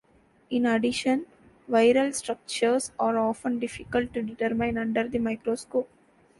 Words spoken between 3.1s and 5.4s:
often difficult to determine under the